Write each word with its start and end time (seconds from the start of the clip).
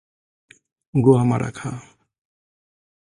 গোয়া 0.93 1.23
মারা 1.23 1.49
খা! 1.57 1.71